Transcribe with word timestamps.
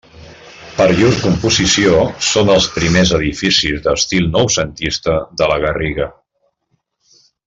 Per 0.77 0.85
llur 0.99 1.09
composició 1.25 1.99
són 2.29 2.49
els 2.55 2.69
primers 2.79 3.11
edificis 3.19 3.85
d'estil 3.89 4.27
noucentista 4.37 5.19
de 5.43 5.51
La 5.53 5.63
Garriga. 5.67 6.09